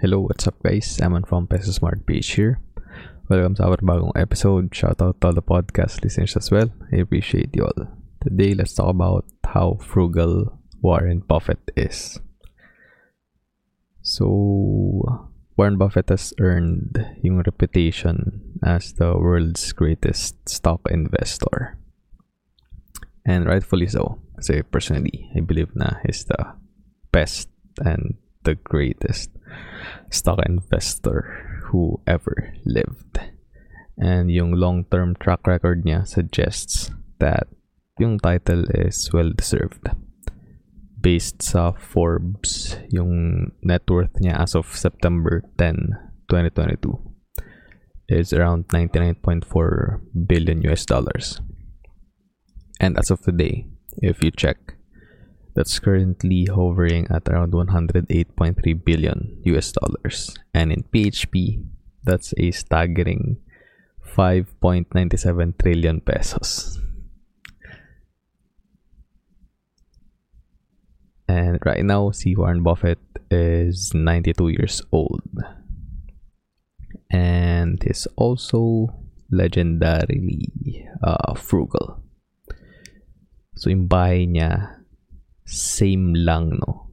Hello, 0.00 0.20
what's 0.20 0.46
up 0.46 0.54
guys? 0.62 1.00
Aman 1.02 1.24
from 1.24 1.48
Peso 1.48 1.72
Smart 1.72 2.06
Page 2.06 2.30
here. 2.38 2.62
Welcome 3.26 3.56
to 3.56 3.66
our 3.66 3.82
bagong 3.82 4.14
episode. 4.14 4.70
Shout 4.70 5.02
out 5.02 5.20
to 5.20 5.26
all 5.26 5.34
the 5.34 5.42
podcast 5.42 6.06
listeners 6.06 6.36
as 6.38 6.52
well. 6.54 6.70
I 6.94 7.02
appreciate 7.02 7.50
you 7.50 7.66
all. 7.66 7.90
Today, 8.22 8.54
let's 8.54 8.78
talk 8.78 8.94
about 8.94 9.26
how 9.42 9.82
frugal 9.82 10.54
Warren 10.80 11.26
Buffett 11.26 11.58
is. 11.74 12.20
So, 14.00 15.26
Warren 15.56 15.78
Buffett 15.78 16.14
has 16.14 16.32
earned 16.38 16.94
yung 17.26 17.42
reputation 17.42 18.54
as 18.62 18.94
the 18.94 19.18
world's 19.18 19.72
greatest 19.72 20.48
stock 20.48 20.86
investor. 20.94 21.74
And 23.26 23.50
rightfully 23.50 23.90
so. 23.90 24.22
Kasi 24.38 24.62
personally, 24.62 25.26
I 25.34 25.42
believe 25.42 25.74
na 25.74 25.98
he's 26.06 26.22
the 26.22 26.54
best 27.10 27.50
and 27.82 28.14
the 28.48 28.56
greatest 28.56 29.28
stock 30.08 30.40
investor 30.48 31.60
who 31.68 32.00
ever 32.08 32.56
lived. 32.64 33.20
And 34.00 34.32
yung 34.32 34.56
long-term 34.56 35.20
track 35.20 35.44
record 35.44 35.84
niya 35.84 36.08
suggests 36.08 36.88
that 37.20 37.44
yung 38.00 38.16
title 38.16 38.64
is 38.72 39.12
well-deserved. 39.12 39.92
Based 40.96 41.44
sa 41.44 41.76
Forbes, 41.76 42.80
yung 42.88 43.52
net 43.60 43.84
worth 43.90 44.16
niya 44.16 44.40
as 44.40 44.56
of 44.56 44.64
September 44.72 45.44
10, 45.60 45.92
2022 46.32 46.96
is 48.08 48.32
around 48.32 48.64
99.4 48.72 49.44
billion 50.26 50.64
US 50.72 50.88
dollars. 50.88 51.44
And 52.80 52.96
as 52.96 53.10
of 53.10 53.20
today, 53.20 53.66
if 54.00 54.24
you 54.24 54.30
check, 54.30 54.77
that's 55.58 55.80
currently 55.80 56.46
hovering 56.46 57.10
at 57.10 57.26
around 57.28 57.50
108.3 57.50 58.06
billion 58.84 59.42
US 59.42 59.72
dollars. 59.72 60.30
And 60.54 60.70
in 60.70 60.84
PHP, 60.84 61.66
that's 62.04 62.32
a 62.38 62.52
staggering 62.52 63.42
5.97 64.14 65.58
trillion 65.58 66.00
pesos. 66.00 66.78
And 71.26 71.58
right 71.66 71.84
now, 71.84 72.12
si 72.12 72.36
Warren 72.36 72.62
Buffett 72.62 73.02
is 73.28 73.90
92 73.92 74.48
years 74.50 74.80
old. 74.92 75.26
And 77.10 77.82
he's 77.82 78.06
also 78.14 78.94
legendarily 79.34 80.86
uh, 81.02 81.34
frugal. 81.34 82.00
So 83.56 83.70
yung 83.70 83.88
bahay 83.90 84.30
niya, 84.30 84.77
same 85.48 86.12
lang 86.12 86.60
no, 86.60 86.92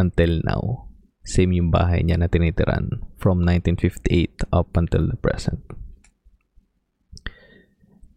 until 0.00 0.40
now. 0.42 0.88
Same 1.22 1.54
yung 1.54 1.70
bahay 1.70 2.02
niya 2.02 2.18
na 2.18 2.26
tinitiran 2.26 3.04
from 3.20 3.44
1958 3.46 4.48
up 4.50 4.74
until 4.74 5.06
the 5.06 5.14
present. 5.20 5.62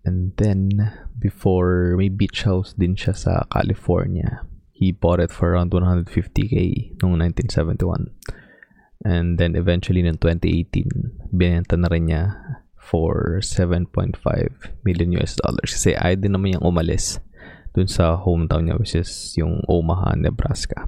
And 0.06 0.34
then, 0.38 0.74
before, 1.18 1.98
may 1.98 2.10
beach 2.10 2.46
house 2.46 2.74
din 2.74 2.98
siya 2.98 3.14
sa 3.14 3.34
California. 3.52 4.46
He 4.74 4.94
bought 4.94 5.22
it 5.22 5.30
for 5.30 5.54
around 5.54 5.74
150k 5.74 6.98
noong 7.02 7.22
1971. 7.22 8.10
And 9.06 9.38
then 9.38 9.54
eventually 9.54 10.02
in 10.02 10.18
2018, 10.18 11.30
binenta 11.30 11.78
na 11.78 11.90
rin 11.94 12.10
niya 12.10 12.34
for 12.78 13.42
7.5 13.42 14.18
million 14.86 15.10
US 15.22 15.38
dollars. 15.42 15.78
Kasi 15.78 15.98
ay 15.98 16.18
din 16.18 16.34
naman 16.34 16.58
yung 16.58 16.66
umalis 16.74 17.22
dun 17.76 17.92
sa 17.92 18.16
hometown 18.16 18.72
niya 18.72 18.80
which 18.80 18.96
is 18.96 19.36
yung 19.36 19.60
Omaha, 19.68 20.16
Nebraska. 20.16 20.88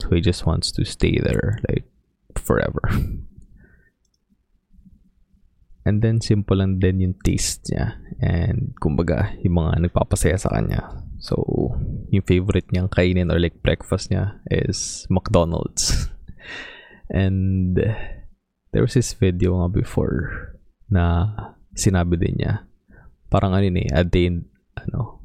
So 0.00 0.08
he 0.16 0.24
just 0.24 0.48
wants 0.48 0.72
to 0.72 0.88
stay 0.88 1.20
there 1.20 1.60
like 1.68 1.84
forever. 2.34 2.80
And 5.88 6.04
then 6.04 6.20
simple 6.20 6.60
lang 6.60 6.84
din 6.84 7.00
yung 7.00 7.16
taste 7.24 7.72
niya 7.72 7.96
and 8.20 8.76
kumbaga 8.76 9.32
yung 9.40 9.56
mga 9.56 9.88
nagpapasaya 9.88 10.36
sa 10.36 10.52
kanya. 10.52 10.84
So 11.16 11.40
yung 12.12 12.28
favorite 12.28 12.68
niyang 12.68 12.92
kainin 12.92 13.32
or 13.32 13.40
like 13.40 13.64
breakfast 13.64 14.12
niya 14.12 14.36
is 14.52 15.08
McDonald's. 15.08 16.12
and 17.08 17.80
there 18.76 18.84
was 18.84 18.92
this 18.92 19.16
video 19.16 19.64
nga 19.64 19.72
before 19.72 20.52
na 20.92 21.32
sinabi 21.72 22.20
din 22.20 22.36
niya 22.36 22.68
parang 23.32 23.56
ano 23.56 23.68
ni 23.68 23.88
a 23.88 24.04
day 24.04 24.28
in, 24.28 24.44
ano 24.76 25.17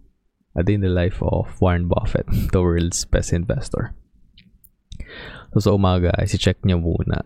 a 0.55 0.61
day 0.63 0.77
in 0.77 0.81
the 0.81 0.89
life 0.89 1.21
of 1.21 1.49
Warren 1.61 1.87
Buffett, 1.87 2.25
the 2.53 2.61
world's 2.61 3.05
best 3.05 3.33
investor. 3.33 3.93
So 5.53 5.69
sa 5.69 5.71
umaga, 5.77 6.13
si-check 6.25 6.61
niya 6.65 6.81
muna 6.81 7.25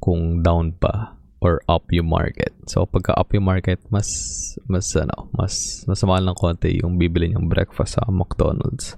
kung 0.00 0.40
down 0.40 0.72
pa 0.76 1.16
or 1.44 1.60
up 1.68 1.88
yung 1.92 2.08
market. 2.08 2.52
So 2.64 2.88
pagka 2.88 3.12
up 3.16 3.32
yung 3.36 3.44
market, 3.44 3.80
mas 3.92 4.08
mas 4.68 4.88
ano, 4.96 5.28
mas 5.36 5.84
mas 5.84 6.00
mahal 6.04 6.24
ng 6.24 6.36
konti 6.36 6.80
yung 6.80 6.96
bibili 6.96 7.32
niyang 7.32 7.52
breakfast 7.52 8.00
sa 8.00 8.08
McDonald's. 8.08 8.96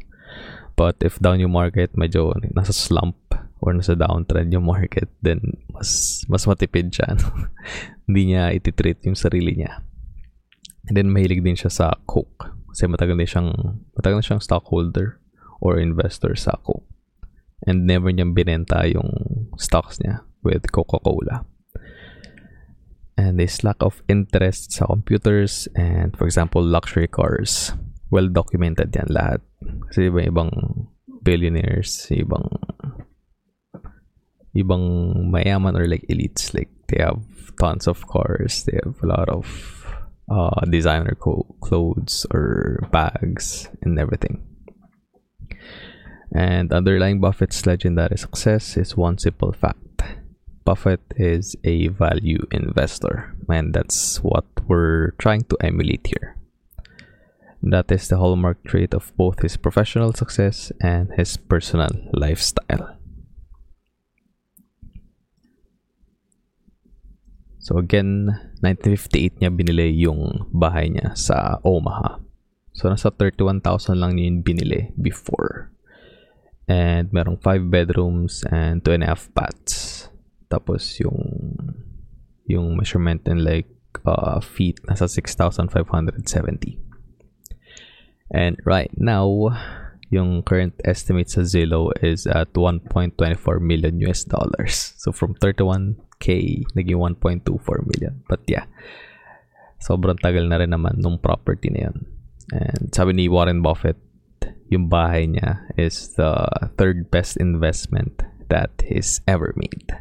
But 0.78 1.03
if 1.03 1.19
down 1.19 1.43
yung 1.43 1.59
market, 1.59 1.99
medyo 1.99 2.31
nasa 2.55 2.71
slump 2.71 3.19
or 3.59 3.75
nasa 3.75 3.99
downtrend 3.99 4.55
yung 4.55 4.71
market, 4.71 5.11
then 5.27 5.59
mas 5.75 6.22
mas 6.31 6.47
matipid 6.47 6.94
siya. 6.94 7.19
Hindi 8.06 8.34
niya 8.34 8.55
ititreat 8.55 9.03
yung 9.03 9.19
sarili 9.19 9.59
niya. 9.59 9.83
And 10.87 10.94
then 10.94 11.11
mahilig 11.11 11.43
din 11.43 11.59
siya 11.59 11.75
sa 11.75 11.87
Coke. 12.06 12.57
Kasi 12.73 12.87
matagal 12.87 13.17
na 13.17 13.27
siyang, 13.27 13.51
matagal 13.97 14.17
na 14.21 14.27
siyang 14.27 14.45
stockholder 14.45 15.21
or 15.61 15.81
investor 15.81 16.37
sa 16.37 16.56
Coke. 16.62 16.87
And 17.67 17.89
never 17.89 18.12
niyang 18.15 18.37
binenta 18.37 18.87
yung 18.87 19.11
stocks 19.59 19.99
niya 19.99 20.23
with 20.45 20.71
Coca-Cola. 20.71 21.45
And 23.19 23.34
this 23.43 23.67
lack 23.67 23.83
of 23.83 23.99
interest 24.06 24.71
sa 24.71 24.87
computers 24.87 25.67
and 25.75 26.15
for 26.15 26.31
example, 26.31 26.62
luxury 26.62 27.11
cars. 27.11 27.75
Well 28.15 28.31
documented 28.31 28.95
yan 28.95 29.11
lahat. 29.11 29.43
Kasi 29.91 30.06
iba 30.06 30.23
ibang 30.23 30.55
billionaires, 31.27 32.06
ibang 32.15 32.47
ibang 34.55 34.85
mayaman 35.35 35.75
or 35.75 35.91
like 35.91 36.06
elites, 36.09 36.55
like 36.55 36.71
they 36.89 37.03
have 37.03 37.21
tons 37.59 37.91
of 37.91 38.06
cars, 38.06 38.65
they 38.65 38.79
have 38.81 38.97
a 39.03 39.06
lot 39.06 39.29
of 39.29 39.45
uh, 40.31 40.61
designer 40.71 41.16
co- 41.19 41.47
clothes 41.61 42.27
or 42.33 42.81
bags 42.93 43.69
and 43.83 43.99
everything. 43.99 44.44
And 46.33 46.72
underlying 46.72 47.21
Buffett's 47.21 47.65
legendary 47.66 48.19
success 48.19 48.77
is 48.77 48.97
one 48.97 49.19
simple 49.19 49.53
fact. 49.53 50.03
Buffett 50.65 51.00
is 51.17 51.56
a 51.65 51.88
value 51.88 52.47
investor, 52.50 53.34
and 53.49 53.72
that's 53.72 54.22
what 54.22 54.44
we're 54.67 55.12
trying 55.12 55.44
to 55.44 55.56
emulate 55.61 56.06
here. 56.06 56.37
That 57.62 57.91
is 57.91 58.09
the 58.09 58.19
hallmark 58.19 58.62
trait 58.65 58.93
of 58.93 59.17
both 59.17 59.41
his 59.41 59.56
professional 59.56 60.12
success 60.12 60.71
and 60.83 61.11
his 61.17 61.38
personal 61.38 61.88
lifestyle. 62.12 62.97
So 67.69 67.77
again, 67.77 68.33
1958 68.65 69.45
niya 69.45 69.53
binili 69.53 69.93
yung 70.01 70.49
bahay 70.56 70.89
niya 70.89 71.12
sa 71.12 71.61
Omaha. 71.61 72.17
So 72.73 72.89
nasa 72.89 73.12
31,000 73.12 73.61
lang 74.01 74.17
niya 74.17 74.33
yung 74.33 74.41
binili 74.41 74.89
before. 74.97 75.69
And 76.65 77.12
merong 77.12 77.37
5 77.45 77.69
bedrooms 77.69 78.41
and 78.49 78.81
2 78.81 78.97
and 78.97 79.05
a 79.05 79.12
half 79.12 79.29
baths. 79.37 80.09
Tapos 80.49 80.97
yung 80.97 81.21
yung 82.49 82.81
measurement 82.81 83.29
in 83.29 83.45
like 83.45 83.69
uh, 84.09 84.41
feet 84.41 84.81
nasa 84.89 85.05
6,570. 85.05 85.69
And 88.33 88.56
right 88.65 88.93
now, 88.97 89.29
yung 90.09 90.41
current 90.41 90.73
estimate 90.89 91.29
sa 91.29 91.44
Zillow 91.44 91.93
is 92.00 92.25
at 92.25 92.49
1.24 92.56 93.21
million 93.61 94.00
US 94.09 94.25
dollars. 94.25 94.97
So 94.97 95.12
from 95.12 95.37
31 95.37 96.07
K, 96.19 96.62
naging 96.75 96.99
1.24 96.99 97.87
million. 97.87 98.23
But 98.26 98.43
yeah, 98.50 98.67
sobrang 99.82 100.19
tagal 100.19 100.47
na 100.47 100.59
rin 100.59 100.75
naman 100.75 100.99
nung 100.99 101.19
property 101.19 101.70
na 101.70 101.91
yun. 101.91 101.97
And 102.53 102.91
sabi 102.94 103.15
ni 103.15 103.31
Warren 103.31 103.62
Buffett, 103.62 103.99
yung 104.69 104.93
bahay 104.93 105.31
niya 105.31 105.65
is 105.81 106.15
the 106.17 106.35
third 106.76 107.09
best 107.09 107.41
investment 107.41 108.20
that 108.53 108.70
he's 108.85 109.20
ever 109.25 109.53
made. 109.56 109.93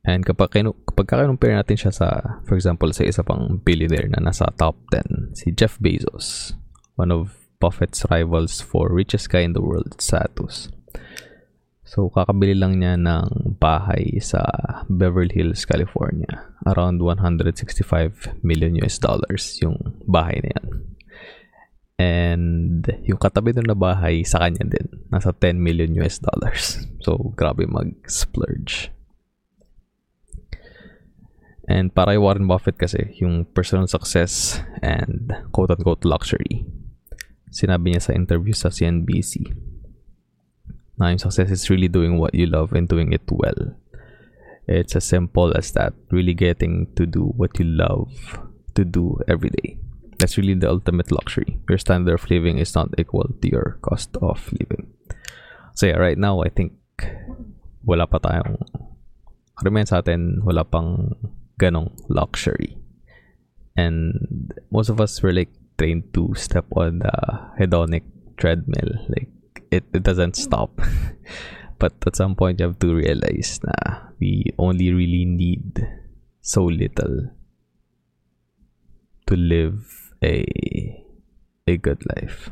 And 0.00 0.24
kapag, 0.24 0.56
kinu 0.56 0.72
kapag 0.88 1.28
compare 1.28 1.52
natin 1.52 1.76
siya 1.76 1.92
sa, 1.92 2.08
for 2.48 2.56
example, 2.56 2.88
sa 2.96 3.04
isa 3.04 3.20
pang 3.20 3.60
billionaire 3.60 4.08
na 4.08 4.24
nasa 4.24 4.48
top 4.56 4.80
10, 4.96 5.36
si 5.36 5.52
Jeff 5.52 5.76
Bezos, 5.76 6.56
one 6.96 7.12
of 7.12 7.36
Buffett's 7.60 8.08
rivals 8.08 8.64
for 8.64 8.88
richest 8.88 9.28
guy 9.28 9.44
in 9.44 9.52
the 9.52 9.60
world 9.60 10.00
status. 10.00 10.72
So, 11.90 12.06
kakabili 12.06 12.54
lang 12.54 12.78
niya 12.78 12.94
ng 12.94 13.58
bahay 13.58 14.22
sa 14.22 14.46
Beverly 14.86 15.34
Hills, 15.34 15.66
California. 15.66 16.46
Around 16.62 17.02
165 17.02 18.46
million 18.46 18.78
US 18.78 19.02
dollars 19.02 19.58
yung 19.58 19.74
bahay 20.06 20.38
na 20.38 20.50
yan. 20.54 20.66
And 21.98 22.82
yung 23.02 23.18
katabi 23.18 23.58
doon 23.58 23.66
na 23.66 23.74
bahay 23.74 24.22
sa 24.22 24.38
kanya 24.38 24.70
din, 24.70 24.86
nasa 25.10 25.34
10 25.34 25.58
million 25.58 25.90
US 25.98 26.22
dollars. 26.22 26.78
So, 27.02 27.34
grabe 27.34 27.66
mag-splurge. 27.66 28.94
And 31.66 31.90
para 31.90 32.14
kay 32.14 32.22
Warren 32.22 32.46
Buffett 32.46 32.78
kasi, 32.78 33.18
yung 33.18 33.50
personal 33.50 33.90
success 33.90 34.62
and 34.78 35.34
quote-unquote 35.50 36.06
luxury. 36.06 36.70
Sinabi 37.50 37.90
niya 37.90 38.02
sa 38.06 38.14
interview 38.14 38.54
sa 38.54 38.70
CNBC 38.70 39.69
yung 41.08 41.18
success 41.18 41.50
is 41.50 41.70
really 41.70 41.88
doing 41.88 42.18
what 42.20 42.34
you 42.34 42.44
love 42.44 42.72
and 42.76 42.88
doing 42.88 43.12
it 43.12 43.24
well. 43.30 43.72
It's 44.68 44.94
as 44.94 45.04
simple 45.04 45.56
as 45.56 45.72
that. 45.72 45.94
Really 46.10 46.34
getting 46.34 46.92
to 46.94 47.06
do 47.06 47.32
what 47.36 47.58
you 47.58 47.64
love 47.64 48.12
to 48.74 48.84
do 48.84 49.18
every 49.26 49.50
day. 49.50 49.78
That's 50.18 50.36
really 50.36 50.54
the 50.54 50.68
ultimate 50.68 51.10
luxury. 51.10 51.58
Your 51.68 51.78
standard 51.78 52.14
of 52.14 52.28
living 52.30 52.58
is 52.58 52.74
not 52.74 52.92
equal 52.98 53.32
to 53.40 53.48
your 53.48 53.78
cost 53.80 54.16
of 54.20 54.52
living. 54.52 54.92
So 55.74 55.86
yeah, 55.86 55.96
right 55.96 56.18
now, 56.18 56.42
I 56.42 56.50
think 56.50 56.76
wala 57.80 58.04
pa 58.06 58.20
tayong 58.20 58.60
karamihan 59.56 59.88
sa 59.88 60.04
atin, 60.04 60.44
wala 60.44 60.68
pang 60.68 61.16
ganong 61.56 61.96
luxury. 62.12 62.76
And 63.76 64.52
most 64.68 64.92
of 64.92 65.00
us 65.00 65.16
were 65.24 65.32
like 65.32 65.48
trained 65.80 66.12
to 66.12 66.36
step 66.36 66.68
on 66.76 67.00
the 67.00 67.16
hedonic 67.56 68.04
treadmill. 68.36 69.08
Like 69.08 69.32
it, 69.70 69.84
it 69.92 70.02
doesn't 70.02 70.36
stop. 70.36 70.80
but 71.80 71.94
at 72.06 72.16
some 72.16 72.34
point 72.34 72.60
you 72.60 72.66
have 72.66 72.78
to 72.78 72.94
realize 72.94 73.60
na 73.64 74.10
we 74.20 74.52
only 74.58 74.92
really 74.92 75.24
need 75.24 75.80
so 76.42 76.64
little 76.64 77.32
to 79.26 79.34
live 79.34 79.80
a 80.22 80.44
a 81.66 81.76
good 81.78 82.02
life. 82.16 82.50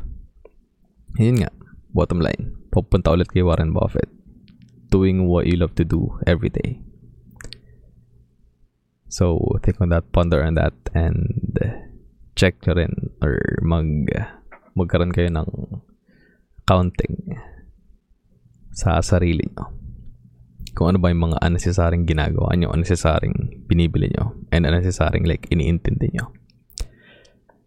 Yun 1.19 1.43
nga, 1.43 1.51
bottom 1.91 2.23
line. 2.23 2.55
Pupunta 2.71 3.11
ulit 3.11 3.29
kay 3.29 3.43
Warren 3.43 3.75
Buffett. 3.75 4.09
Doing 4.89 5.27
what 5.29 5.45
you 5.45 5.59
love 5.61 5.75
to 5.77 5.85
do 5.85 6.17
every 6.25 6.49
day. 6.49 6.81
So, 9.09 9.41
think 9.65 9.81
on 9.81 9.89
that, 9.89 10.13
ponder 10.13 10.45
on 10.45 10.55
that, 10.61 10.77
and 10.93 11.57
check 12.37 12.61
nyo 12.65 12.77
rin 12.77 12.95
or 13.25 13.41
mag 13.65 14.07
magkaroon 14.79 15.11
kayo 15.11 15.33
ng 15.33 15.49
counting 16.69 17.33
sa 18.77 19.01
sarili 19.01 19.49
nyo. 19.57 19.73
Kung 20.77 20.93
ano 20.95 21.01
ba 21.01 21.09
yung 21.09 21.33
mga 21.33 21.41
unnecessaryong 21.41 22.05
ginagawa 22.05 22.53
nyo, 22.55 22.69
unnecessaryong 22.71 23.65
binibili 23.65 24.13
nyo, 24.13 24.37
and 24.53 24.69
unnecessaryong 24.69 25.25
like 25.25 25.49
iniintindi 25.49 26.13
nyo. 26.13 26.29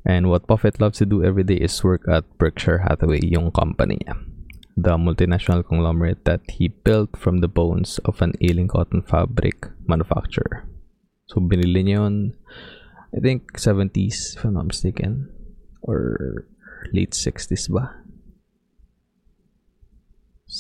And 0.06 0.30
what 0.30 0.45
Buffett 0.45 0.77
loves 0.77 1.01
to 1.01 1.09
do 1.09 1.25
every 1.25 1.44
day 1.44 1.57
is 1.57 1.83
work 1.83 2.06
at 2.06 2.25
Berkshire 2.38 2.86
Hathaway, 2.86 3.25
yung 3.25 3.50
company 3.51 3.98
niya. 4.06 4.21
The 4.77 4.95
multinational 4.95 5.65
conglomerate 5.65 6.24
that 6.25 6.42
he 6.47 6.69
built 6.69 7.18
from 7.18 7.42
the 7.42 7.51
bones 7.51 8.00
of 8.06 8.21
an 8.21 8.33
ailing 8.39 8.69
cotton 8.69 9.01
fabric 9.01 9.68
manufacturer. 9.86 10.63
So, 11.27 11.42
binili 11.42 11.86
niya 11.86 12.07
yun, 12.07 12.33
I 13.13 13.19
think, 13.19 13.59
70s, 13.59 14.38
if 14.38 14.45
I'm 14.45 14.56
not 14.56 14.71
mistaken. 14.71 15.30
Or 15.83 16.47
late 16.94 17.12
60s 17.12 17.69
ba? 17.69 18.01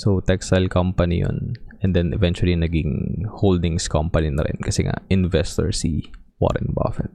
So, 0.01 0.17
textile 0.25 0.65
company 0.65 1.21
yun. 1.21 1.53
And 1.85 1.93
then, 1.93 2.09
eventually, 2.09 2.57
naging 2.57 3.21
holdings 3.29 3.85
company 3.85 4.33
na 4.33 4.41
rin. 4.41 4.57
Kasi 4.57 4.89
nga, 4.89 4.97
investor 5.13 5.69
si 5.69 6.09
Warren 6.41 6.73
Buffett. 6.73 7.13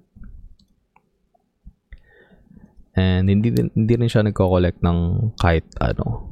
And 2.94 3.27
hindi, 3.27 3.50
hindi 3.50 3.94
rin 3.99 4.06
siya 4.06 4.23
nagko-collect 4.23 4.87
ng 4.87 4.99
kahit 5.43 5.67
ano. 5.83 6.31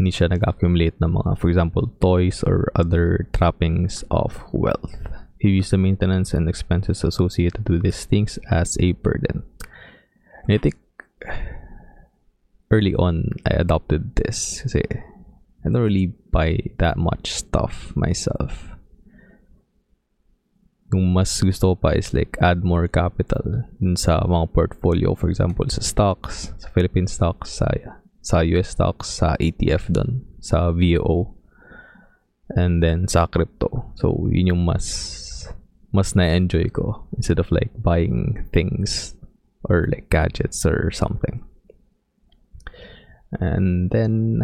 Hindi 0.00 0.16
siya 0.16 0.32
nag-accumulate 0.32 0.96
ng 0.96 1.12
mga, 1.12 1.36
for 1.36 1.52
example, 1.52 1.92
toys 2.00 2.40
or 2.40 2.72
other 2.72 3.28
trappings 3.36 4.00
of 4.08 4.40
wealth. 4.56 4.96
He 5.36 5.52
views 5.52 5.68
the 5.68 5.76
maintenance 5.76 6.32
and 6.32 6.48
expenses 6.48 7.04
associated 7.04 7.68
with 7.68 7.84
these 7.84 8.08
things 8.08 8.40
as 8.48 8.80
a 8.80 8.96
burden. 8.96 9.44
And 10.48 10.56
I 10.56 10.58
think 10.58 10.80
early 12.70 12.94
on, 12.94 13.34
I 13.44 13.60
adopted 13.60 14.14
this 14.14 14.62
kasi 14.62 14.82
I 15.60 15.68
don't 15.68 15.82
really 15.82 16.14
buy 16.30 16.58
that 16.78 16.96
much 16.96 17.34
stuff 17.34 17.92
myself. 17.98 18.70
Yung 20.90 21.14
mas 21.14 21.30
gusto 21.38 21.74
ko 21.74 21.76
pa 21.78 21.90
is 21.94 22.14
like 22.14 22.34
add 22.42 22.66
more 22.66 22.88
capital 22.90 23.66
dun 23.78 23.94
sa 23.94 24.22
mga 24.26 24.50
portfolio. 24.50 25.14
For 25.14 25.30
example, 25.30 25.66
sa 25.70 25.82
stocks, 25.82 26.50
sa 26.58 26.66
Philippine 26.74 27.06
stocks, 27.06 27.62
sa, 27.62 27.70
sa 28.22 28.42
US 28.58 28.74
stocks, 28.74 29.06
sa 29.22 29.38
ETF 29.38 29.92
dun, 29.94 30.26
sa 30.42 30.74
VO, 30.74 31.30
and 32.58 32.82
then 32.82 33.06
sa 33.06 33.26
crypto. 33.30 33.94
So, 33.94 34.26
yun 34.30 34.50
yung 34.54 34.62
mas 34.66 35.18
mas 35.90 36.14
na-enjoy 36.14 36.70
ko 36.70 37.02
instead 37.18 37.42
of 37.42 37.50
like 37.50 37.70
buying 37.82 38.46
things 38.54 39.18
or 39.66 39.90
like 39.90 40.10
gadgets 40.10 40.62
or 40.62 40.90
something. 40.90 41.42
And 43.38 43.90
then, 43.90 44.42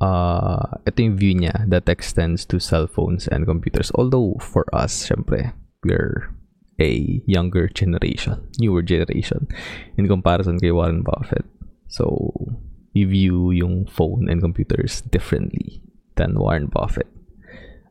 uh, 0.00 0.82
ito 0.86 0.98
yung 1.02 1.16
view 1.16 1.34
niya 1.34 1.68
that 1.70 1.88
extends 1.88 2.44
to 2.46 2.58
cell 2.58 2.86
phones 2.86 3.28
and 3.28 3.46
computers. 3.46 3.92
Although, 3.94 4.36
for 4.40 4.66
us, 4.74 5.06
syempre, 5.06 5.52
we're 5.84 6.34
a 6.80 7.22
younger 7.26 7.68
generation, 7.68 8.42
newer 8.58 8.82
generation 8.82 9.46
in 9.96 10.06
comparison 10.06 10.58
kay 10.58 10.70
Warren 10.70 11.02
Buffett. 11.02 11.46
So, 11.86 12.30
we 12.94 13.04
view 13.04 13.50
yung 13.50 13.86
phone 13.86 14.28
and 14.30 14.42
computers 14.42 15.02
differently 15.02 15.82
than 16.16 16.38
Warren 16.38 16.66
Buffett. 16.66 17.06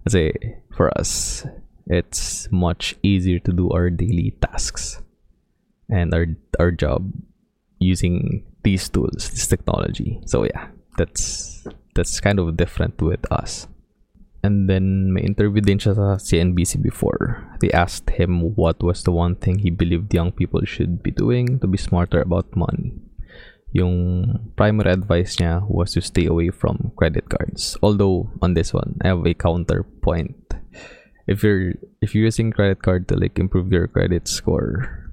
Kasi, 0.03 0.31
for 0.75 0.91
us, 0.97 1.43
it's 1.87 2.51
much 2.51 2.95
easier 3.03 3.39
to 3.39 3.51
do 3.51 3.71
our 3.71 3.89
daily 3.89 4.35
tasks 4.43 4.99
and 5.87 6.13
our 6.13 6.27
our 6.59 6.71
job 6.71 7.11
using 7.79 8.43
these 8.67 8.91
tools, 8.91 9.31
this 9.31 9.47
technology. 9.47 10.19
So 10.27 10.43
yeah, 10.43 10.67
that's 10.99 11.63
that's 11.95 12.19
kind 12.19 12.35
of 12.35 12.59
different 12.59 12.99
with 12.99 13.23
us. 13.31 13.71
And 14.43 14.67
then 14.67 15.15
may 15.15 15.23
interview 15.23 15.63
din 15.63 15.79
siya 15.79 15.95
sa 15.95 16.19
CNBC 16.19 16.83
before. 16.83 17.47
They 17.63 17.71
asked 17.71 18.11
him 18.19 18.59
what 18.59 18.83
was 18.83 19.07
the 19.07 19.15
one 19.15 19.39
thing 19.39 19.63
he 19.63 19.71
believed 19.71 20.11
young 20.11 20.35
people 20.35 20.67
should 20.67 20.99
be 20.99 21.15
doing 21.15 21.63
to 21.63 21.67
be 21.67 21.79
smarter 21.79 22.19
about 22.19 22.51
money. 22.59 22.91
Yung 23.71 24.51
primary 24.59 24.91
advice 24.91 25.39
niya 25.39 25.63
was 25.63 25.95
to 25.95 26.03
stay 26.03 26.27
away 26.27 26.51
from 26.51 26.91
credit 26.99 27.31
cards. 27.31 27.79
Although 27.79 28.27
on 28.43 28.51
this 28.53 28.75
one, 28.75 28.99
I 28.99 29.15
have 29.15 29.23
a 29.23 29.35
counterpoint 29.35 30.35
if 31.27 31.43
you're 31.43 31.75
if 32.03 32.15
you're 32.15 32.27
using 32.27 32.51
credit 32.51 32.83
card 32.83 33.07
to 33.07 33.15
like 33.15 33.39
improve 33.39 33.71
your 33.71 33.87
credit 33.87 34.27
score 34.27 35.06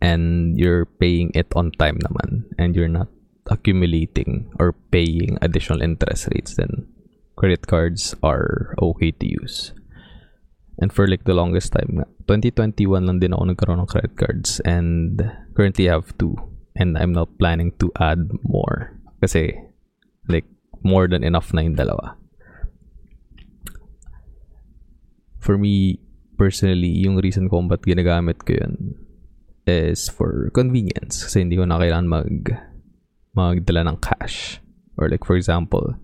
and 0.00 0.54
you're 0.58 0.86
paying 1.02 1.30
it 1.34 1.50
on 1.54 1.74
time 1.78 1.98
naman 1.98 2.46
and 2.58 2.74
you're 2.74 2.90
not 2.90 3.10
accumulating 3.50 4.50
or 4.58 4.72
paying 4.94 5.38
additional 5.42 5.82
interest 5.82 6.28
rates 6.34 6.54
then 6.54 6.86
credit 7.34 7.66
cards 7.66 8.14
are 8.22 8.74
okay 8.82 9.10
to 9.10 9.26
use. 9.26 9.72
And 10.78 10.92
for 10.92 11.06
like 11.08 11.24
the 11.24 11.34
longest 11.34 11.72
time 11.74 12.06
2021 12.30 12.86
lang 13.06 13.18
din 13.18 13.34
ako 13.34 13.50
nagkaroon 13.50 13.82
ng 13.82 13.90
credit 13.90 14.14
cards 14.14 14.62
and 14.62 15.18
currently 15.58 15.90
I 15.90 15.98
have 15.98 16.14
two 16.18 16.38
and 16.78 16.94
I'm 16.94 17.10
not 17.10 17.34
planning 17.38 17.74
to 17.82 17.90
add 17.98 18.30
more 18.46 18.94
kasi 19.18 19.58
like 20.30 20.46
more 20.86 21.10
than 21.10 21.26
enough 21.26 21.50
na 21.50 21.66
yung 21.66 21.74
dalawa. 21.74 22.14
For 25.42 25.58
me, 25.58 25.98
personally, 26.36 26.92
yung 26.92 27.18
reason 27.18 27.48
kung 27.48 27.66
ba't 27.66 27.82
ginagamit 27.82 28.44
ko 28.46 28.54
yun 28.54 29.07
is 29.68 30.08
for 30.08 30.50
convenience. 30.56 31.24
Kasi 31.28 31.44
hindi 31.44 31.60
ko 31.60 31.68
na 31.68 31.78
kailangan 31.78 32.08
mag, 32.08 32.32
magdala 33.36 33.84
ng 33.86 33.98
cash. 34.00 34.58
Or 34.96 35.08
like, 35.08 35.22
for 35.22 35.36
example, 35.36 35.94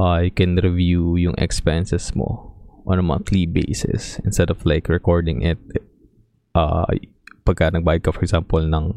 uh, 0.00 0.24
you 0.24 0.32
can 0.32 0.56
review 0.56 1.16
yung 1.16 1.36
expenses 1.38 2.16
mo 2.16 2.52
on 2.86 2.98
a 2.98 3.04
monthly 3.04 3.46
basis 3.46 4.18
instead 4.26 4.50
of 4.50 4.58
like 4.66 4.90
recording 4.90 5.46
it 5.46 5.58
uh, 6.58 6.82
pagka 7.46 7.70
nagbayad 7.70 8.02
ka 8.02 8.10
for 8.10 8.26
example 8.26 8.58
ng 8.58 8.90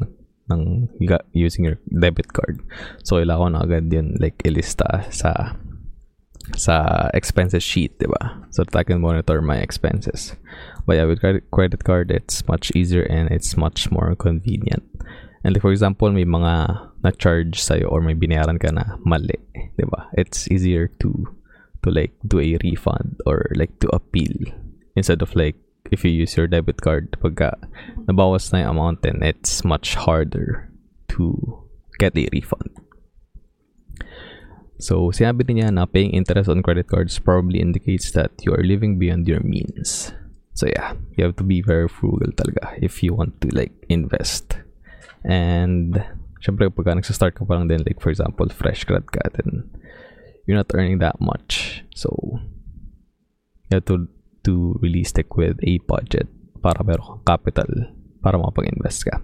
ng 0.46 0.86
using 1.34 1.66
your 1.66 1.78
debit 1.90 2.30
card. 2.30 2.62
So, 3.02 3.18
kailangan 3.18 3.42
ko 3.42 3.46
na 3.50 3.62
agad 3.66 3.90
yun 3.90 4.14
like 4.22 4.38
ilista 4.46 5.02
sa 5.10 5.58
sa 6.54 7.10
expenses 7.14 7.62
sheet, 7.62 7.98
di 7.98 8.06
ba? 8.06 8.46
So 8.50 8.62
that 8.62 8.76
I 8.76 8.84
can 8.84 9.00
monitor 9.00 9.42
my 9.42 9.58
expenses. 9.58 10.36
But 10.86 10.96
yeah, 10.96 11.04
with 11.04 11.20
credit, 11.50 11.82
card, 11.84 12.10
it's 12.10 12.46
much 12.46 12.70
easier 12.76 13.02
and 13.02 13.30
it's 13.30 13.56
much 13.56 13.90
more 13.90 14.14
convenient. 14.14 14.86
And 15.42 15.54
like, 15.54 15.62
for 15.62 15.72
example, 15.72 16.10
may 16.10 16.24
mga 16.24 16.78
na-charge 17.02 17.58
sa'yo 17.58 17.90
or 17.90 18.00
may 18.00 18.14
binayaran 18.14 18.62
ka 18.62 18.70
na 18.70 18.98
mali, 19.02 19.38
di 19.74 19.84
ba? 19.86 20.06
It's 20.14 20.46
easier 20.50 20.86
to 21.02 21.10
to 21.86 21.94
like 21.94 22.14
do 22.26 22.42
a 22.42 22.58
refund 22.66 23.22
or 23.26 23.46
like 23.54 23.78
to 23.78 23.86
appeal 23.94 24.34
instead 24.98 25.22
of 25.22 25.30
like 25.38 25.54
if 25.94 26.02
you 26.02 26.10
use 26.10 26.34
your 26.34 26.50
debit 26.50 26.82
card 26.82 27.06
pagka 27.22 27.54
nabawas 28.10 28.50
na 28.50 28.66
yung 28.66 28.74
amount 28.74 29.06
then 29.06 29.22
it's 29.22 29.62
much 29.62 29.94
harder 29.94 30.66
to 31.06 31.30
get 32.02 32.18
a 32.18 32.26
refund. 32.32 32.74
So, 34.76 35.08
sinabi 35.08 35.48
niya 35.48 35.72
na 35.72 35.88
paying 35.88 36.12
interest 36.12 36.52
on 36.52 36.60
credit 36.60 36.88
cards 36.88 37.16
probably 37.16 37.64
indicates 37.64 38.12
that 38.12 38.36
you 38.44 38.52
are 38.52 38.60
living 38.60 39.00
beyond 39.00 39.24
your 39.24 39.40
means. 39.40 40.12
So, 40.52 40.68
yeah, 40.68 40.96
you 41.16 41.24
have 41.24 41.36
to 41.40 41.44
be 41.44 41.64
very 41.64 41.88
frugal 41.88 42.32
talaga 42.36 42.76
if 42.80 43.00
you 43.00 43.16
want 43.16 43.40
to 43.40 43.48
like 43.56 43.72
invest. 43.88 44.60
And, 45.24 45.96
syempre, 46.44 46.68
pagka 46.68 46.96
nagsa-start 46.96 47.36
ka 47.36 47.48
pa 47.48 47.56
lang 47.56 47.72
din, 47.72 47.84
like 47.88 48.04
for 48.04 48.12
example, 48.12 48.48
fresh 48.52 48.84
grad 48.84 49.08
ka, 49.08 49.24
then 49.32 49.64
you're 50.44 50.60
not 50.60 50.70
earning 50.76 51.00
that 51.00 51.20
much. 51.20 51.84
So, 51.96 52.12
you 53.68 53.80
have 53.80 53.88
to, 53.88 54.08
to 54.44 54.76
really 54.84 55.04
stick 55.04 55.36
with 55.40 55.56
a 55.64 55.80
budget 55.88 56.28
para 56.60 56.84
meron 56.84 57.20
kang 57.24 57.24
capital 57.36 57.68
para 58.20 58.36
makapag-invest 58.36 59.08
ka 59.08 59.20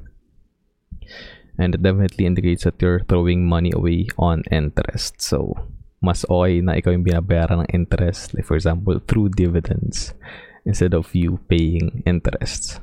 and 1.62 1.78
it 1.78 1.83
definitely 1.83 2.26
indicates 2.26 2.66
that 2.66 2.83
you're 2.83 3.07
throwing 3.07 3.47
money 3.47 3.71
away 3.71 4.11
on 4.19 4.42
interest. 4.50 5.23
So, 5.23 5.54
mas 6.02 6.26
okay 6.26 6.59
na 6.59 6.75
ikaw 6.75 6.90
yung 6.90 7.07
binabayaran 7.07 7.62
ng 7.62 7.71
interest, 7.71 8.35
like 8.35 8.42
for 8.42 8.59
example, 8.59 8.99
through 9.07 9.31
dividends 9.38 10.11
instead 10.66 10.90
of 10.90 11.07
you 11.14 11.38
paying 11.47 12.02
interest. 12.02 12.83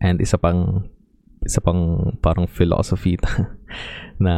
And 0.00 0.16
isa 0.24 0.40
pang 0.40 0.88
isa 1.44 1.60
pang 1.60 2.16
parang 2.24 2.48
philosophy 2.48 3.20
na, 3.20 3.32
na 4.24 4.34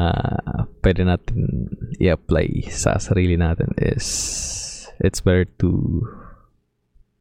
pwede 0.82 1.06
natin 1.06 1.70
i-apply 2.02 2.66
sa 2.74 2.98
sarili 2.98 3.38
natin 3.38 3.70
is 3.78 4.04
it's 4.98 5.22
better 5.22 5.46
to 5.62 6.02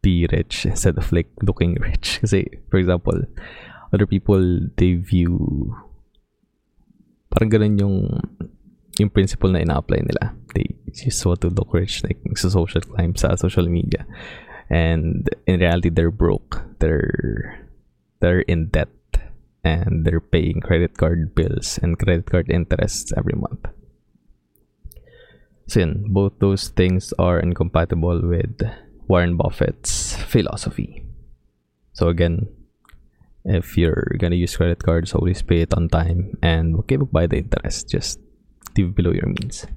be 0.02 0.28
rich 0.32 0.66
instead 0.66 0.98
of 0.98 1.06
like 1.14 1.30
looking 1.46 1.78
rich. 1.78 2.18
Kasi, 2.26 2.50
for 2.74 2.82
example, 2.82 3.22
other 3.94 4.06
people 4.06 4.70
they 4.78 4.94
view 4.96 5.76
parang 7.30 7.50
ganun 7.50 7.78
yung 7.78 7.96
yung 9.00 9.10
principle 9.10 9.50
na 9.50 9.64
ina-apply 9.64 10.04
nila. 10.04 10.36
They 10.54 10.76
just 10.92 11.24
want 11.26 11.40
to 11.42 11.50
look 11.50 11.72
rich 11.72 12.04
like 12.04 12.20
sa 12.36 12.52
social 12.52 12.84
climb 12.84 13.16
sa 13.16 13.40
social 13.40 13.70
media. 13.70 14.04
And 14.70 15.26
in 15.48 15.64
reality, 15.64 15.90
they're 15.90 16.14
broke. 16.14 16.62
They're 16.84 17.66
they're 18.20 18.44
in 18.46 18.70
debt 18.70 18.92
and 19.64 20.06
they're 20.06 20.22
paying 20.22 20.60
credit 20.60 21.00
card 21.00 21.34
bills 21.34 21.80
and 21.82 21.98
credit 21.98 22.28
card 22.28 22.52
interests 22.52 23.16
every 23.16 23.40
month. 23.40 23.66
So 25.70 25.80
yun, 25.80 26.10
both 26.10 26.38
those 26.40 26.70
things 26.70 27.14
are 27.18 27.40
incompatible 27.40 28.20
with 28.26 28.62
Warren 29.08 29.38
Buffett's 29.38 30.18
philosophy. 30.28 31.06
So 31.94 32.10
again, 32.10 32.50
if 33.46 33.78
you're 33.78 34.16
gonna 34.20 34.36
use 34.36 34.56
credit 34.56 34.84
cards, 34.84 35.14
always 35.14 35.42
pay 35.42 35.62
it 35.62 35.74
on 35.74 35.88
time 35.90 36.38
and 36.42 36.76
okay 36.84 36.98
buy 36.98 37.28
the 37.28 37.38
interest. 37.38 37.90
Just 37.90 38.20
leave 38.78 38.96
below 38.96 39.12
your 39.12 39.28
means. 39.28 39.68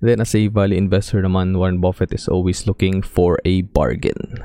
Then 0.00 0.20
as 0.22 0.34
a 0.34 0.46
value 0.46 0.78
investor 0.78 1.18
naman, 1.22 1.58
Warren 1.58 1.82
Buffett 1.82 2.14
is 2.14 2.28
always 2.28 2.66
looking 2.66 3.02
for 3.02 3.38
a 3.44 3.62
bargain. 3.62 4.38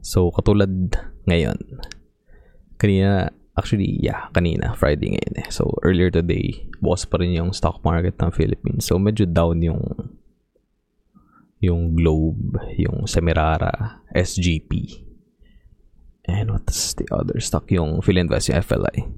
So 0.00 0.30
katulad 0.30 0.94
ngayon, 1.26 1.58
kanina, 2.78 3.34
actually, 3.58 3.98
yeah, 3.98 4.30
kanina, 4.30 4.78
Friday 4.78 5.18
ngayon 5.18 5.42
eh. 5.42 5.48
So 5.50 5.74
earlier 5.82 6.14
today, 6.14 6.70
boss 6.78 7.02
pa 7.02 7.18
rin 7.18 7.34
yung 7.34 7.50
stock 7.50 7.82
market 7.82 8.14
ng 8.22 8.30
Philippines. 8.30 8.86
So 8.86 8.94
medyo 9.02 9.26
down 9.26 9.58
yung 9.58 10.14
yung 11.60 11.92
Globe, 11.98 12.56
yung 12.78 13.04
Semirara, 13.10 14.00
SGP, 14.14 15.02
and 16.30 16.54
what's 16.54 16.94
the 16.94 17.06
other 17.10 17.42
stock 17.42 17.66
yung 17.74 17.98
Philinvest 17.98 18.54
yung 18.54 18.62
FLI 18.62 19.10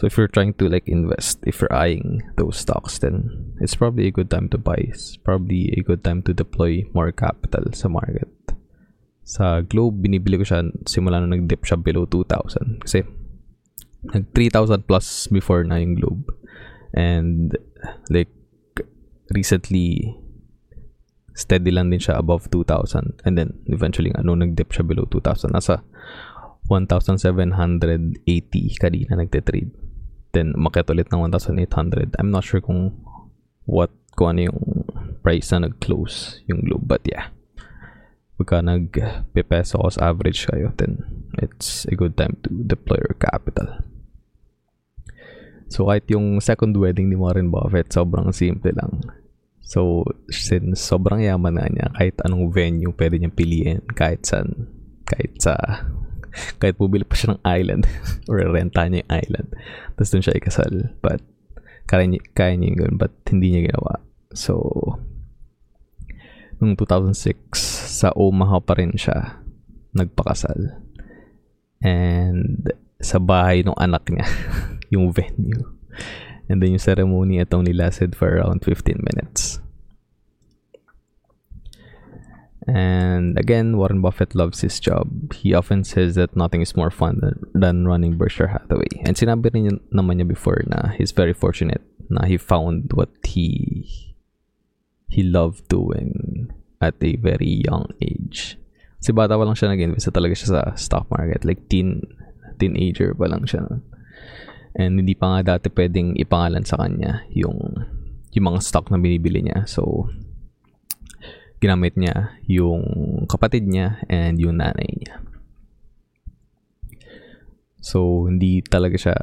so 0.00 0.08
if 0.08 0.16
you're 0.16 0.32
trying 0.32 0.56
to 0.56 0.72
like 0.72 0.88
invest 0.88 1.44
if 1.44 1.60
you're 1.60 1.76
eyeing 1.76 2.24
those 2.40 2.56
stocks 2.56 2.96
then 3.04 3.52
it's 3.62 3.78
probably 3.78 4.08
a 4.08 4.10
good 4.10 4.28
time 4.28 4.50
to 4.50 4.58
buy. 4.58 4.74
It's 4.90 5.16
probably 5.16 5.72
a 5.78 5.82
good 5.86 6.02
time 6.02 6.22
to 6.26 6.34
deploy 6.34 6.82
more 6.92 7.14
capital 7.14 7.70
sa 7.72 7.86
market. 7.86 8.28
Sa 9.22 9.62
Globe 9.62 10.02
binibili 10.02 10.42
ko 10.42 10.44
siya 10.44 10.66
simula 10.82 11.22
nung 11.22 11.30
nag-dip 11.30 11.62
siya 11.62 11.78
below 11.78 12.10
2,000 12.10 12.82
kasi 12.82 13.06
nag 14.10 14.34
3,000 14.34 14.82
plus 14.82 15.30
before 15.30 15.62
na 15.62 15.78
yung 15.78 15.94
Globe. 15.94 16.26
And 16.92 17.54
like 18.10 18.34
recently 19.30 20.18
steady 21.32 21.72
lang 21.72 21.88
din 21.88 22.00
siya 22.00 22.20
above 22.20 22.48
2,000 22.52 23.24
and 23.24 23.34
then 23.36 23.56
eventually 23.72 24.12
ano 24.14 24.36
nag-dip 24.36 24.72
siya 24.72 24.84
below 24.84 25.08
2,000 25.08 25.52
nasa 25.52 25.80
1,780 26.68 28.22
kanina 28.78 29.18
nagte-trade. 29.18 29.70
Then, 30.32 30.56
umakyat 30.56 30.88
ulit 30.88 31.12
ng 31.12 31.20
1,800. 31.28 32.16
I'm 32.16 32.32
not 32.32 32.46
sure 32.46 32.64
kung 32.64 32.96
what, 33.68 33.92
kung 34.16 34.36
ano 34.36 34.48
yung 34.48 34.88
price 35.20 35.52
na 35.52 35.68
nag-close 35.68 36.40
yung 36.48 36.64
globe. 36.64 36.88
But 36.88 37.04
yeah, 37.04 37.28
pagka 38.40 38.64
nag-peso 38.64 39.84
cost 39.84 40.00
average 40.00 40.48
kayo, 40.48 40.72
then 40.80 41.04
it's 41.36 41.84
a 41.90 41.94
good 41.98 42.16
time 42.16 42.40
to 42.46 42.48
deploy 42.64 42.96
your 42.96 43.16
capital. 43.20 43.84
So, 45.68 45.88
kahit 45.88 46.08
yung 46.12 46.40
second 46.40 46.76
wedding 46.76 47.08
ni 47.08 47.16
Warren 47.16 47.48
Buffett, 47.48 47.92
sobrang 47.92 48.32
simple 48.32 48.76
lang. 48.76 49.00
So, 49.62 50.02
since 50.28 50.82
sobrang 50.82 51.22
yaman 51.22 51.54
na 51.54 51.70
niya, 51.70 51.86
kahit 51.94 52.18
anong 52.26 52.50
venue 52.50 52.92
pwede 52.98 53.16
niyang 53.16 53.38
piliin, 53.38 53.80
kahit 53.94 54.26
saan, 54.26 54.68
kahit 55.06 55.38
sa 55.38 55.54
kahit 56.60 56.76
bubili 56.80 57.04
pa 57.04 57.16
siya 57.16 57.36
ng 57.36 57.42
island 57.44 57.84
or 58.28 58.40
renta 58.40 58.88
niya 58.88 59.04
yung 59.04 59.12
island 59.12 59.48
tapos 59.94 60.10
dun 60.10 60.24
siya 60.24 60.36
ikasal. 60.36 60.96
But 61.04 61.20
kaya 61.86 62.08
niya, 62.08 62.20
kaya 62.32 62.56
niya 62.56 62.84
yun 62.84 62.96
but 62.96 63.12
hindi 63.28 63.52
niya 63.52 63.72
ginawa. 63.72 64.00
So 64.32 64.56
noong 66.62 66.78
2006 66.78 67.58
sa 68.00 68.14
Omaha 68.16 68.62
pa 68.62 68.78
rin 68.78 68.96
siya 68.96 69.44
nagpakasal. 69.92 70.80
And 71.82 72.64
sa 73.02 73.18
bahay 73.18 73.66
ng 73.66 73.76
anak 73.76 74.08
niya 74.08 74.26
yung 74.94 75.10
venue 75.12 75.66
and 76.52 76.60
then 76.60 76.76
yung 76.76 76.82
ceremony 76.82 77.40
itong 77.40 77.64
lasted 77.72 78.12
for 78.12 78.28
around 78.28 78.60
15 78.60 79.00
minutes 79.00 79.62
And 82.66 83.38
again, 83.38 83.76
Warren 83.76 84.00
Buffett 84.00 84.34
loves 84.34 84.60
his 84.60 84.78
job. 84.78 85.34
He 85.34 85.54
often 85.54 85.82
says 85.82 86.14
that 86.14 86.36
nothing 86.36 86.62
is 86.62 86.76
more 86.76 86.90
fun 86.90 87.20
than, 87.54 87.86
running 87.86 88.16
Berkshire 88.16 88.46
Hathaway. 88.46 89.02
And 89.04 89.16
sinabi 89.16 89.52
rin 89.52 89.66
niya, 89.66 89.74
naman 89.90 90.22
niya 90.22 90.28
before 90.28 90.62
na 90.66 90.94
he's 90.94 91.10
very 91.10 91.34
fortunate 91.34 91.82
na 92.08 92.26
he 92.26 92.38
found 92.38 92.92
what 92.94 93.10
he 93.24 93.90
he 95.10 95.22
loved 95.22 95.66
doing 95.68 96.52
at 96.80 96.94
a 97.02 97.16
very 97.16 97.66
young 97.66 97.90
age. 98.00 98.58
Kasi 99.02 99.10
bata 99.10 99.34
pa 99.34 99.42
lang 99.42 99.58
siya 99.58 99.74
nag-invest 99.74 100.14
talaga 100.14 100.38
siya 100.38 100.48
sa 100.54 100.60
stock 100.78 101.10
market. 101.10 101.42
Like 101.42 101.66
teen, 101.66 102.06
teenager 102.62 103.10
pa 103.14 103.26
lang 103.26 103.42
siya. 103.42 103.82
And 104.72 105.00
hindi 105.00 105.12
pa 105.12 105.36
nga 105.36 105.56
dati 105.56 105.68
pwedeng 105.68 106.16
ipangalan 106.16 106.64
sa 106.64 106.80
kanya 106.80 107.28
yung, 107.32 107.58
yung 108.32 108.46
mga 108.48 108.60
stock 108.64 108.88
na 108.88 108.96
binibili 108.96 109.44
niya. 109.44 109.68
So, 109.68 110.08
ginamit 111.60 111.94
niya 111.94 112.34
yung 112.48 112.82
kapatid 113.30 113.68
niya 113.68 114.02
and 114.08 114.40
yung 114.40 114.58
nanay 114.58 114.88
niya. 114.96 115.20
So, 117.82 118.30
hindi 118.30 118.62
talaga 118.62 118.96
siya 118.96 119.16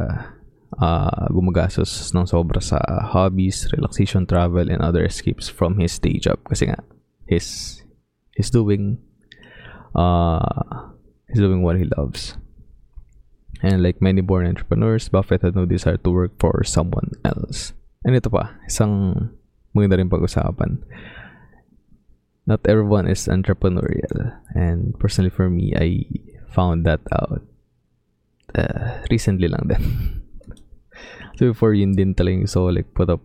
uh, 0.78 1.26
gumagastos 1.32 2.12
ng 2.14 2.28
sobra 2.28 2.62
sa 2.62 2.78
hobbies, 3.10 3.72
relaxation, 3.74 4.28
travel, 4.28 4.70
and 4.70 4.84
other 4.84 5.02
escapes 5.02 5.50
from 5.50 5.80
his 5.80 5.98
day 5.98 6.20
job. 6.20 6.38
Kasi 6.46 6.70
nga, 6.70 6.80
he's, 7.26 7.82
he's 8.36 8.52
doing 8.52 9.00
uh, 9.96 10.94
he's 11.30 11.40
doing 11.40 11.62
what 11.62 11.78
he 11.78 11.86
loves. 11.98 12.38
And 13.62 13.84
like 13.84 14.02
many 14.02 14.22
born 14.22 14.48
entrepreneurs, 14.48 15.10
Buffett 15.10 15.44
had 15.44 15.56
no 15.56 15.66
desire 15.66 15.98
to 15.98 16.12
work 16.12 16.40
for 16.40 16.64
someone 16.64 17.12
else. 17.26 17.76
And 18.08 18.16
ito 18.16 18.32
pa, 18.32 18.56
isang 18.64 19.36
maganda 19.76 20.00
rin 20.00 20.08
pag-usapan 20.08 20.80
not 22.50 22.66
everyone 22.66 23.08
is 23.08 23.30
entrepreneurial. 23.30 24.34
And 24.58 24.98
personally 24.98 25.30
for 25.30 25.50
me, 25.50 25.78
I 25.78 26.10
found 26.50 26.84
that 26.90 27.00
out 27.14 27.46
uh, 28.58 29.06
recently 29.14 29.48
lang 29.48 29.70
din. 29.70 29.86
so 31.38 31.54
before 31.54 31.78
yun 31.78 31.94
din 31.94 32.18
talaga 32.18 32.50
so 32.50 32.66
like 32.66 32.90
put 32.98 33.14
up 33.14 33.22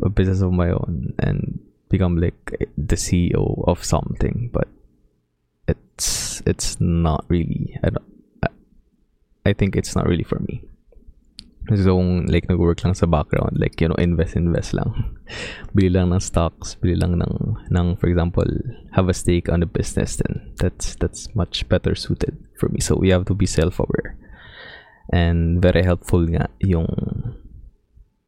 a 0.00 0.08
business 0.08 0.40
of 0.40 0.56
my 0.56 0.72
own 0.72 1.12
and 1.20 1.60
become 1.92 2.16
like 2.16 2.56
the 2.80 2.96
CEO 2.96 3.60
of 3.68 3.84
something, 3.84 4.48
but 4.48 4.72
it's 5.68 6.40
it's 6.48 6.80
not 6.80 7.28
really. 7.28 7.76
I 7.84 7.92
don't. 7.92 8.08
I, 9.44 9.52
think 9.52 9.76
it's 9.76 9.94
not 9.94 10.06
really 10.06 10.22
for 10.22 10.38
me. 10.40 10.62
Kung 11.68 12.26
like 12.26 12.48
nag-work 12.48 12.82
lang 12.84 12.94
sa 12.94 13.06
background, 13.06 13.58
like, 13.58 13.80
you 13.80 13.88
know, 13.88 13.94
invest, 13.94 14.34
invest 14.34 14.74
lang. 14.74 15.16
bili 15.76 15.94
lang 15.94 16.10
ng 16.10 16.20
stocks, 16.20 16.74
bili 16.74 16.98
lang 16.98 17.18
ng, 17.18 17.56
ng, 17.70 17.96
for 17.96 18.08
example, 18.08 18.46
have 18.92 19.08
a 19.08 19.14
stake 19.14 19.48
on 19.48 19.60
the 19.60 19.66
business, 19.66 20.16
then 20.16 20.52
that's, 20.56 20.96
that's 20.96 21.32
much 21.34 21.68
better 21.68 21.94
suited 21.94 22.36
for 22.58 22.68
me. 22.68 22.80
So, 22.80 22.96
we 22.96 23.10
have 23.10 23.26
to 23.26 23.34
be 23.34 23.46
self-aware. 23.46 24.18
And 25.12 25.62
very 25.62 25.82
helpful 25.82 26.26
nga 26.26 26.48
yung 26.58 26.88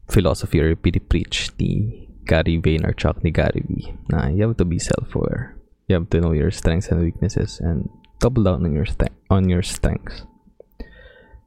philosophy 0.09 0.61
or 0.61 0.77
preach 0.77 1.51
ni 1.59 2.05
Gary 2.27 2.61
Vaynerchuk 2.61 3.23
ni 3.23 3.31
Gary 3.31 3.63
V 3.69 3.93
na 4.09 4.29
you 4.29 4.49
have 4.49 4.57
to 4.57 4.65
be 4.65 4.79
self-aware. 4.79 5.57
You 5.89 6.01
have 6.01 6.09
to 6.11 6.21
know 6.21 6.33
your 6.33 6.51
strengths 6.51 6.89
and 6.89 7.01
weaknesses 7.01 7.61
and 7.61 7.89
double 8.19 8.43
down 8.43 8.65
on 8.65 8.73
your 8.73 8.89
st- 8.89 9.13
on 9.29 9.49
your 9.49 9.63
strengths. 9.63 10.25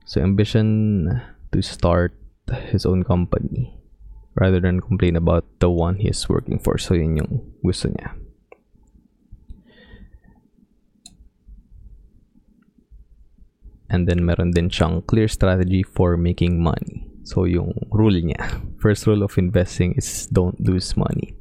So 0.08 0.24
ambition 0.24 1.20
to 1.52 1.60
start 1.60 2.16
his 2.72 2.88
own 2.88 3.04
company 3.04 3.76
rather 4.40 4.64
than 4.64 4.80
complain 4.80 5.20
about 5.20 5.44
the 5.60 5.70
one 5.70 6.00
he 6.00 6.08
is 6.08 6.30
working 6.32 6.64
for. 6.64 6.80
So 6.80 6.96
yun 6.96 7.20
yung 7.20 7.44
gusto 7.60 7.92
niya. 7.92 8.16
And 13.92 14.08
then 14.08 14.24
meron 14.24 14.56
din 14.56 14.72
siyang 14.72 15.04
clear 15.08 15.28
strategy 15.28 15.84
for 15.84 16.16
making 16.16 16.64
money. 16.64 17.04
So 17.28 17.44
yung 17.44 17.76
rule 17.92 18.16
niya, 18.16 18.64
first 18.80 19.12
rule 19.12 19.28
of 19.28 19.36
investing 19.36 20.00
is 20.00 20.32
don't 20.32 20.56
lose 20.64 20.96
money. 20.96 21.36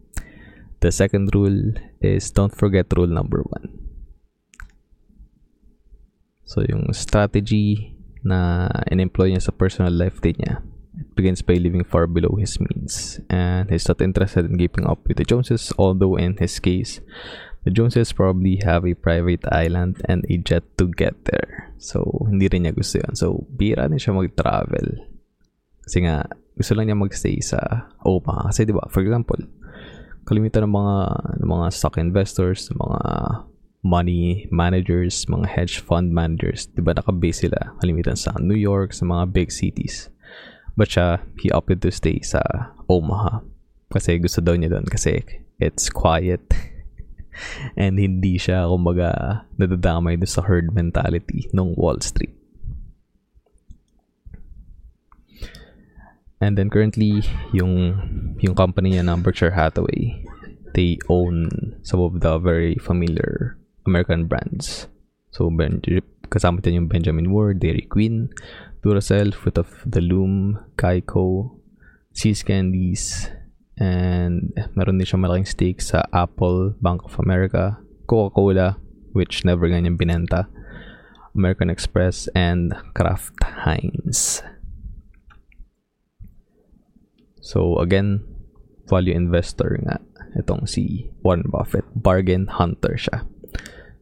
The 0.82 0.90
second 0.90 1.30
rule 1.38 1.78
is 2.02 2.34
don't 2.34 2.54
forget 2.54 2.90
rule 2.98 3.10
number 3.10 3.46
one. 3.46 3.70
So 6.46 6.66
yung 6.66 6.90
strategy 6.94 7.95
na 8.26 8.66
in-employ 8.90 9.30
niya 9.30 9.46
sa 9.46 9.54
personal 9.54 9.94
life 9.94 10.18
din 10.18 10.34
niya, 10.42 10.58
it 10.98 11.06
begins 11.14 11.46
by 11.46 11.54
living 11.54 11.86
far 11.86 12.10
below 12.10 12.34
his 12.34 12.58
means. 12.58 13.22
And 13.30 13.70
he's 13.70 13.86
not 13.86 14.02
interested 14.02 14.50
in 14.50 14.58
keeping 14.58 14.86
up 14.90 15.06
with 15.06 15.22
the 15.22 15.24
Joneses, 15.24 15.70
although 15.78 16.18
in 16.18 16.34
his 16.42 16.58
case, 16.58 16.98
the 17.62 17.70
Joneses 17.70 18.10
probably 18.10 18.58
have 18.66 18.82
a 18.86 18.98
private 18.98 19.46
island 19.50 20.02
and 20.10 20.26
a 20.26 20.36
jet 20.42 20.66
to 20.78 20.90
get 20.90 21.14
there. 21.30 21.70
So, 21.78 22.26
hindi 22.26 22.50
rin 22.50 22.66
niya 22.66 22.74
gusto 22.74 22.98
yun. 22.98 23.14
So, 23.14 23.46
bira 23.54 23.86
din 23.86 24.00
siya 24.00 24.16
mag-travel. 24.16 25.06
Kasi 25.86 26.02
nga, 26.02 26.26
gusto 26.56 26.72
lang 26.74 26.90
niya 26.90 26.98
magstay 26.98 27.38
sa 27.42 27.58
Omaha. 28.02 28.50
Kasi, 28.50 28.66
di 28.66 28.74
ba, 28.74 28.86
for 28.90 29.02
example, 29.02 29.38
kalimitan 30.26 30.66
ng 30.66 30.74
mga, 30.74 30.96
ng 31.42 31.50
mga 31.50 31.66
stock 31.70 31.98
investors, 32.00 32.70
mga 32.74 33.00
money 33.86 34.50
managers, 34.50 35.30
mga 35.30 35.46
hedge 35.46 35.78
fund 35.78 36.10
managers, 36.10 36.66
di 36.74 36.82
ba, 36.82 36.90
nakabase 36.90 37.46
sila 37.46 37.78
kalimitan 37.78 38.18
sa 38.18 38.34
New 38.42 38.58
York, 38.58 38.90
sa 38.90 39.06
mga 39.06 39.30
big 39.30 39.54
cities. 39.54 40.10
But 40.74 40.90
siya, 40.90 41.22
he 41.38 41.54
opted 41.54 41.80
to 41.86 41.94
stay 41.94 42.20
sa 42.20 42.42
Omaha. 42.90 43.46
Kasi 43.94 44.18
gusto 44.18 44.42
daw 44.42 44.58
niya 44.58 44.74
doon 44.76 44.84
kasi 44.90 45.22
it's 45.62 45.88
quiet 45.88 46.42
and 47.80 47.96
hindi 47.96 48.36
siya 48.36 48.66
kumbaga 48.66 49.46
nadadamay 49.56 50.18
doon 50.18 50.28
sa 50.28 50.44
herd 50.44 50.74
mentality 50.74 51.46
ng 51.54 51.78
Wall 51.78 52.02
Street. 52.02 52.34
And 56.42 56.60
then 56.60 56.68
currently 56.68 57.24
yung 57.56 57.96
yung 58.44 58.52
company 58.52 58.92
niya 58.92 59.08
na 59.08 59.16
Berkshire 59.16 59.56
Hathaway 59.56 60.20
they 60.76 61.00
own 61.08 61.48
some 61.80 62.04
of 62.04 62.20
the 62.20 62.36
very 62.36 62.76
familiar 62.76 63.56
American 63.86 64.26
brands. 64.26 64.90
So 65.30 65.48
ben, 65.48 65.80
kasama 66.28 66.60
din 66.60 66.84
yung 66.84 66.90
Benjamin 66.90 67.30
Ward, 67.30 67.62
Dairy 67.62 67.86
Queen, 67.86 68.28
Duracell, 68.82 69.34
Fruit 69.34 69.58
of 69.58 69.70
the 69.86 70.02
Loom, 70.02 70.58
Geico, 70.76 71.56
Seas 72.12 72.42
Candies, 72.42 73.30
and 73.76 74.54
meron 74.74 74.98
din 74.98 75.06
siya 75.06 75.20
malaking 75.20 75.46
stake 75.46 75.80
sa 75.84 76.02
Apple, 76.12 76.74
Bank 76.80 77.04
of 77.04 77.14
America, 77.20 77.78
Coca-Cola, 78.08 78.80
which 79.12 79.44
never 79.44 79.68
ganyan 79.68 80.00
binenta, 80.00 80.48
American 81.36 81.68
Express, 81.68 82.28
and 82.32 82.72
Kraft 82.96 83.36
Heinz. 83.42 84.40
So 87.44 87.78
again, 87.78 88.24
value 88.88 89.14
investor 89.14 89.78
nga 89.84 90.02
itong 90.34 90.66
si 90.66 91.12
Warren 91.22 91.46
Buffett. 91.46 91.84
Bargain 91.94 92.48
hunter 92.50 92.98
siya. 92.98 93.22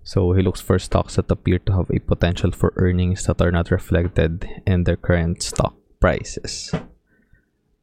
So 0.04 0.32
he 0.36 0.42
looks 0.44 0.60
for 0.60 0.78
stocks 0.78 1.16
that 1.16 1.32
appear 1.32 1.58
to 1.64 1.72
have 1.72 1.88
a 1.88 1.98
potential 1.98 2.52
for 2.52 2.76
earnings 2.76 3.24
that 3.24 3.40
are 3.40 3.50
not 3.50 3.72
reflected 3.72 4.46
in 4.66 4.84
their 4.84 5.00
current 5.00 5.42
stock 5.42 5.74
prices. 5.98 6.70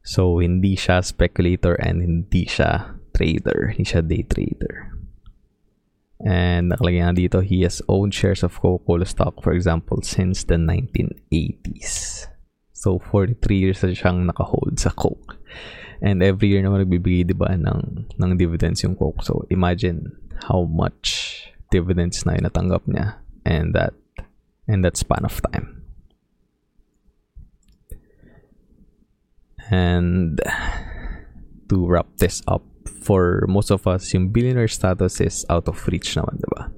So 0.06 0.38
hindi 0.38 0.78
siya 0.78 1.02
speculator 1.04 1.74
and 1.74 2.00
hindi 2.00 2.46
siya 2.46 2.94
trader. 3.10 3.74
Hindi 3.74 3.90
siya 3.90 4.06
day 4.06 4.22
trader. 4.22 4.92
And 6.22 6.70
nakalagay 6.70 7.02
nga 7.02 7.18
dito, 7.18 7.38
he 7.42 7.66
has 7.66 7.82
owned 7.90 8.14
shares 8.14 8.46
of 8.46 8.54
Coca-Cola 8.54 9.02
stock, 9.02 9.42
for 9.42 9.50
example, 9.50 9.98
since 10.06 10.46
the 10.46 10.54
1980s. 10.54 12.30
So, 12.70 13.02
43 13.10 13.58
years 13.58 13.82
na 13.82 13.90
siyang 13.90 14.30
nakahold 14.30 14.78
sa 14.78 14.94
Coke. 14.94 15.38
And 15.98 16.22
every 16.22 16.54
year 16.54 16.62
naman 16.62 16.86
nagbibigay, 16.86 17.26
di 17.26 17.34
ba, 17.34 17.50
ng, 17.54 18.06
ng 18.06 18.32
dividends 18.38 18.86
yung 18.86 18.94
Coke. 18.94 19.22
So, 19.26 19.46
imagine 19.50 20.14
how 20.46 20.62
much 20.62 21.50
dividends 21.72 22.28
na 22.28 22.36
natanggap 22.36 22.84
niya 22.84 23.16
and 23.48 23.72
that 23.72 23.96
in 24.68 24.84
that 24.84 25.00
span 25.00 25.24
of 25.24 25.40
time. 25.48 25.80
And 29.72 30.36
to 31.72 31.76
wrap 31.88 32.06
this 32.20 32.44
up, 32.46 32.62
for 33.02 33.44
most 33.48 33.70
of 33.70 33.86
us, 33.86 34.12
yung 34.12 34.28
billionaire 34.28 34.68
status 34.68 35.20
is 35.20 35.46
out 35.48 35.66
of 35.66 35.80
reach 35.88 36.14
naman, 36.14 36.38
diba? 36.38 36.70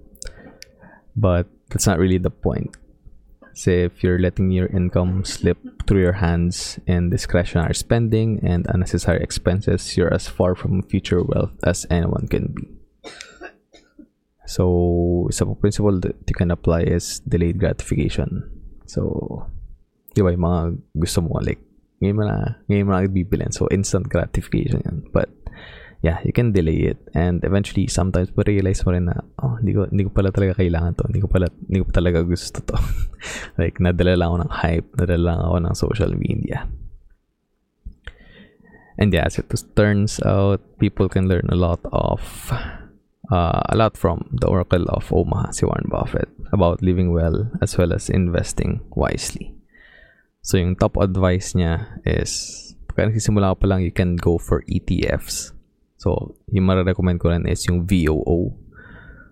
But 1.16 1.50
that's 1.68 1.86
not 1.86 1.98
really 1.98 2.18
the 2.18 2.30
point. 2.30 2.76
Say 3.54 3.84
if 3.84 4.02
you're 4.02 4.18
letting 4.18 4.50
your 4.50 4.66
income 4.66 5.24
slip 5.24 5.58
through 5.86 6.02
your 6.02 6.18
hands 6.18 6.78
in 6.86 7.10
discretionary 7.10 7.74
spending 7.74 8.40
and 8.42 8.66
unnecessary 8.68 9.22
expenses, 9.22 9.96
you're 9.96 10.12
as 10.12 10.26
far 10.26 10.54
from 10.54 10.82
future 10.82 11.22
wealth 11.22 11.54
as 11.62 11.86
anyone 11.90 12.26
can 12.26 12.50
be. 12.50 12.83
So, 14.44 15.26
isa 15.32 15.48
pong 15.48 15.60
principle 15.60 15.96
that 16.04 16.16
you 16.28 16.36
can 16.36 16.52
apply 16.52 16.84
is 16.84 17.20
delayed 17.24 17.56
gratification. 17.56 18.44
So, 18.84 19.48
di 20.12 20.20
ba 20.20 20.36
yung 20.36 20.44
mga 20.44 20.60
gusto 21.00 21.24
mo, 21.24 21.40
like, 21.40 21.60
ngayon 22.04 22.16
mo 22.16 22.24
na, 22.28 22.36
ngayon 22.68 22.84
mo 22.84 22.92
na 22.92 23.08
bibilin. 23.08 23.52
So, 23.52 23.68
instant 23.72 24.12
gratification 24.12 24.84
yan. 24.84 25.08
But, 25.08 25.32
yeah, 26.04 26.20
you 26.28 26.36
can 26.36 26.52
delay 26.52 26.92
it. 26.92 27.00
And 27.16 27.40
eventually, 27.40 27.88
sometimes 27.88 28.28
ma-realize 28.36 28.84
mo 28.84 28.92
rin 28.92 29.08
na, 29.08 29.24
oh, 29.40 29.56
hindi 29.56 29.72
ko, 29.72 29.88
hindi 29.88 30.04
ko 30.04 30.12
pala 30.12 30.28
talaga 30.28 30.60
kailangan 30.60 30.92
to. 31.00 31.08
Hindi 31.08 31.24
ko 31.24 31.28
pala, 31.32 31.48
hindi 31.48 31.80
ko 31.80 31.88
talaga 31.88 32.20
gusto 32.20 32.60
to. 32.60 32.76
like, 33.60 33.80
nadala 33.80 34.12
lang 34.20 34.28
ako 34.28 34.38
ng 34.44 34.52
hype. 34.52 34.88
Nadala 35.00 35.24
lang 35.24 35.40
ako 35.40 35.56
ng 35.64 35.74
social 35.74 36.12
media. 36.12 36.68
And 38.94 39.10
yeah, 39.10 39.26
as 39.26 39.40
it 39.40 39.50
turns 39.74 40.22
out, 40.22 40.62
people 40.78 41.08
can 41.08 41.26
learn 41.26 41.50
a 41.50 41.58
lot 41.58 41.82
of 41.90 42.22
uh, 43.30 43.62
a 43.68 43.76
lot 43.76 43.96
from 43.96 44.28
the 44.32 44.46
Oracle 44.46 44.84
of 44.88 45.12
Omaha, 45.12 45.52
si 45.52 45.64
Warren 45.64 45.88
Buffett, 45.88 46.28
about 46.52 46.82
living 46.82 47.12
well 47.12 47.50
as 47.62 47.76
well 47.78 47.92
as 47.92 48.10
investing 48.10 48.80
wisely. 48.90 49.54
So, 50.44 50.60
yung 50.60 50.76
top 50.76 50.96
advice 51.00 51.56
niya 51.56 51.88
is, 52.04 52.74
pagka 52.88 53.08
nagsisimula 53.08 53.56
pa 53.56 53.64
lang, 53.64 53.80
you 53.80 53.92
can 53.92 54.16
go 54.16 54.36
for 54.36 54.60
ETFs. 54.68 55.56
So, 55.96 56.36
yung 56.52 56.68
marirecommend 56.68 57.20
ko 57.20 57.32
rin 57.32 57.48
is 57.48 57.64
yung 57.64 57.88
VOO. 57.88 58.52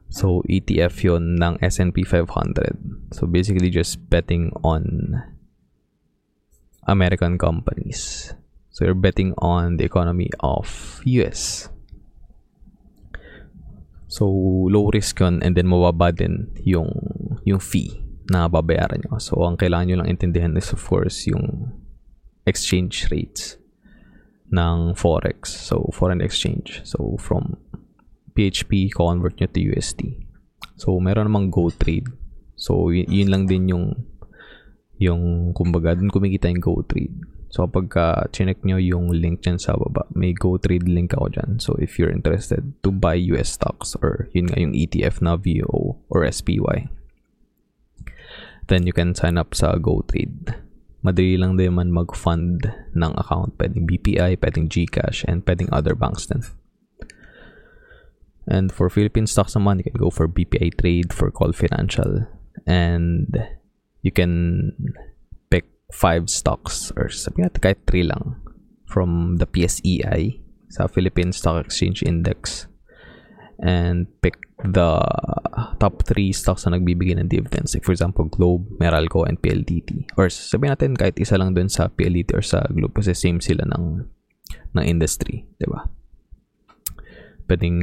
So, 0.09 0.41
ETF 0.49 0.97
yon 1.05 1.37
ng 1.37 1.61
S&P 1.61 2.05
500. 2.05 3.13
So, 3.13 3.29
basically 3.29 3.69
just 3.69 4.01
betting 4.09 4.53
on 4.65 5.21
American 6.89 7.37
companies. 7.37 8.33
So, 8.73 8.89
you're 8.89 8.97
betting 8.97 9.37
on 9.37 9.77
the 9.77 9.85
economy 9.85 10.33
of 10.41 11.01
US. 11.05 11.72
So, 14.13 14.29
low 14.69 14.93
risk 14.93 15.25
yun 15.25 15.41
and 15.41 15.57
then 15.57 15.73
mababa 15.73 16.13
din 16.13 16.53
yung, 16.69 16.93
yung 17.49 17.65
fee 17.65 17.97
na 18.29 18.45
babayaran 18.45 19.01
nyo. 19.01 19.17
So, 19.17 19.41
ang 19.41 19.57
kailangan 19.57 19.89
nyo 19.89 19.97
lang 20.05 20.13
intindihan 20.13 20.53
is 20.61 20.69
of 20.69 20.85
course 20.85 21.25
yung 21.25 21.73
exchange 22.45 23.09
rates 23.09 23.57
ng 24.53 24.93
Forex. 25.01 25.49
So, 25.49 25.89
foreign 25.97 26.21
exchange. 26.21 26.85
So, 26.85 27.17
from 27.17 27.57
PHP, 28.37 28.93
convert 28.93 29.41
nyo 29.41 29.49
to 29.49 29.61
USD. 29.73 30.29
So, 30.77 31.01
meron 31.01 31.33
namang 31.33 31.49
Go 31.49 31.73
Trade. 31.73 32.13
So, 32.53 32.93
yun 32.93 33.33
lang 33.33 33.49
din 33.49 33.73
yung 33.73 33.97
yung 35.01 35.51
kumbaga, 35.57 35.97
dun 35.97 36.13
kumikita 36.13 36.53
yung 36.53 36.61
Go 36.61 36.85
Trade. 36.85 37.17
So, 37.53 37.69
kapag 37.69 37.93
uh, 38.01 38.25
chinek 38.33 38.65
nyo 38.65 38.81
yung 38.81 39.13
link 39.13 39.45
dyan 39.45 39.61
sa 39.61 39.77
baba, 39.77 40.09
may 40.17 40.33
Go 40.33 40.57
Trade 40.57 40.89
link 40.89 41.13
ako 41.13 41.37
dyan. 41.37 41.61
So, 41.61 41.77
if 41.77 42.01
you're 42.01 42.09
interested 42.09 42.73
to 42.81 42.89
buy 42.89 43.13
US 43.37 43.61
stocks 43.61 43.93
or 44.01 44.33
yun 44.33 44.49
nga 44.49 44.57
yung 44.57 44.73
ETF 44.73 45.21
na 45.21 45.37
VO 45.37 46.01
or 46.09 46.25
SPY, 46.25 46.89
then 48.73 48.89
you 48.89 48.97
can 48.97 49.13
sign 49.13 49.37
up 49.37 49.53
sa 49.53 49.77
Go 49.77 50.01
Trade. 50.09 50.57
Madali 51.05 51.37
lang 51.37 51.61
din 51.61 51.77
man 51.77 51.93
mag-fund 51.93 52.73
ng 52.97 53.13
account. 53.21 53.61
Pwedeng 53.61 53.85
BPI, 53.85 54.41
pwedeng 54.41 54.73
GCash, 54.73 55.29
and 55.29 55.45
pwedeng 55.45 55.69
other 55.69 55.93
banks 55.93 56.25
din. 56.25 56.41
And 58.49 58.73
for 58.73 58.89
Philippine 58.89 59.29
stocks 59.29 59.53
naman, 59.53 59.85
you 59.85 59.85
can 59.85 60.01
go 60.01 60.09
for 60.09 60.25
BPI 60.25 60.81
Trade, 60.81 61.13
for 61.13 61.29
Call 61.29 61.53
Financial, 61.53 62.25
and 62.65 63.29
you 64.01 64.11
can 64.11 64.73
five 65.93 66.33
stocks 66.33 66.91
or 66.97 67.13
sabi 67.13 67.45
natin 67.45 67.61
kahit 67.61 67.81
three 67.85 68.03
lang 68.03 68.41
from 68.89 69.37
the 69.37 69.47
PSEI 69.47 70.41
sa 70.73 70.89
Philippine 70.89 71.37
Stock 71.37 71.61
Exchange 71.61 72.01
Index 72.01 72.67
and 73.63 74.09
pick 74.25 74.41
the 74.63 74.99
top 75.79 76.03
3 76.07 76.35
stocks 76.35 76.67
na 76.67 76.79
nagbibigay 76.79 77.19
ng 77.19 77.31
dividends. 77.31 77.75
Like 77.75 77.87
for 77.87 77.95
example, 77.95 78.27
Globe, 78.27 78.67
Meralco, 78.79 79.27
and 79.27 79.39
PLDT. 79.39 80.19
Or 80.19 80.31
sabihin 80.31 80.75
natin 80.75 80.93
kahit 80.99 81.19
isa 81.19 81.39
lang 81.39 81.55
dun 81.55 81.71
sa 81.71 81.91
PLDT 81.91 82.35
or 82.35 82.43
sa 82.43 82.67
Globe 82.71 82.95
kasi 82.95 83.15
same 83.15 83.39
sila 83.39 83.67
ng, 83.71 84.07
ng 84.75 84.85
industry. 84.85 85.47
ba 85.47 85.59
diba? 85.63 85.81
Pwedeng 87.47 87.79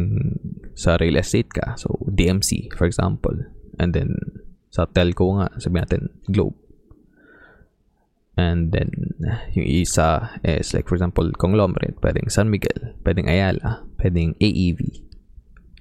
sa 0.75 0.95
real 0.99 1.19
estate 1.19 1.51
ka. 1.51 1.75
So, 1.75 1.99
DMC, 2.07 2.75
for 2.75 2.87
example. 2.87 3.35
And 3.79 3.91
then, 3.91 4.15
sa 4.71 4.87
telco 4.87 5.35
nga, 5.39 5.51
sabihin 5.59 5.83
natin, 5.83 6.01
Globe. 6.31 6.55
And 8.39 8.71
then, 8.71 9.19
yung 9.52 9.67
isa 9.67 10.32
is 10.47 10.71
like, 10.71 10.88
for 10.88 10.95
example, 10.95 11.28
conglomerate. 11.36 11.99
Pwedeng 11.99 12.32
San 12.32 12.47
Miguel, 12.47 12.95
pwedeng 13.04 13.28
Ayala, 13.28 13.84
pwedeng 13.99 14.39
AEV, 14.39 15.10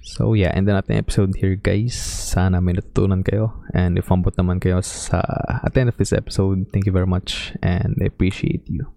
So 0.09 0.33
yeah, 0.33 0.55
end 0.55 0.65
na 0.65 0.81
natin 0.81 0.97
episode 0.97 1.37
here 1.37 1.53
guys. 1.53 1.93
Sana 1.93 2.57
may 2.57 2.73
natutunan 2.73 3.21
kayo. 3.21 3.61
And 3.77 3.99
if 3.99 4.09
umabot 4.09 4.33
naman 4.39 4.57
kayo 4.57 4.81
sa 4.81 5.21
at 5.61 5.77
the 5.77 5.85
end 5.85 5.91
of 5.93 6.01
this 6.01 6.15
episode, 6.15 6.65
thank 6.73 6.89
you 6.89 6.95
very 6.95 7.05
much 7.05 7.53
and 7.61 7.93
I 8.01 8.09
appreciate 8.09 8.65
you. 8.65 8.89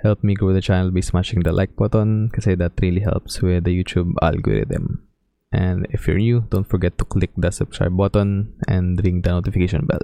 Help 0.00 0.24
me 0.24 0.32
grow 0.32 0.56
the 0.56 0.64
channel 0.64 0.92
by 0.92 1.04
smashing 1.04 1.44
the 1.44 1.52
like 1.52 1.76
button 1.76 2.32
kasi 2.32 2.56
that 2.56 2.72
really 2.80 3.04
helps 3.04 3.44
with 3.44 3.68
the 3.68 3.74
YouTube 3.76 4.16
algorithm. 4.24 5.04
And 5.52 5.86
if 5.92 6.08
you're 6.08 6.20
new, 6.20 6.48
don't 6.48 6.66
forget 6.66 6.96
to 6.98 7.04
click 7.04 7.32
the 7.36 7.52
subscribe 7.52 7.96
button 7.96 8.56
and 8.68 8.96
ring 9.04 9.22
the 9.22 9.36
notification 9.36 9.84
bell. 9.84 10.02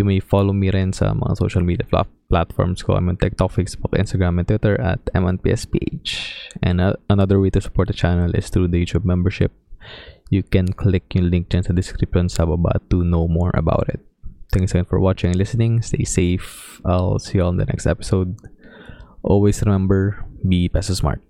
You 0.00 0.08
may 0.08 0.16
follow 0.16 0.56
me 0.56 0.72
rin 0.72 0.96
sa 0.96 1.12
mga 1.12 1.36
social 1.36 1.60
media 1.60 1.84
pl- 1.84 2.08
platforms 2.32 2.80
ko. 2.80 2.96
I'm 2.96 3.12
on 3.12 3.20
TikTok, 3.20 3.52
Facebook, 3.52 3.92
Instagram, 3.92 4.40
and 4.40 4.48
Twitter 4.48 4.80
at 4.80 5.04
MNPSPH. 5.12 6.56
And 6.64 6.80
uh, 6.80 6.96
another 7.12 7.36
way 7.36 7.52
to 7.52 7.60
support 7.60 7.92
the 7.92 7.92
channel 7.92 8.32
is 8.32 8.48
through 8.48 8.72
the 8.72 8.80
YouTube 8.80 9.04
membership. 9.04 9.52
You 10.32 10.40
can 10.40 10.72
click 10.72 11.12
yung 11.12 11.28
link 11.28 11.52
dyan 11.52 11.68
sa 11.68 11.76
description 11.76 12.32
sa 12.32 12.48
baba 12.48 12.80
to 12.88 13.04
know 13.04 13.28
more 13.28 13.52
about 13.52 13.92
it. 13.92 14.00
Thanks 14.56 14.72
again 14.72 14.88
for 14.88 14.96
watching 14.96 15.36
and 15.36 15.38
listening. 15.38 15.84
Stay 15.84 16.08
safe. 16.08 16.80
I'll 16.80 17.20
see 17.20 17.36
you 17.36 17.44
on 17.44 17.60
the 17.60 17.68
next 17.68 17.84
episode. 17.84 18.40
Always 19.20 19.60
remember, 19.60 20.24
be 20.40 20.72
peso 20.72 20.96
smart. 20.96 21.20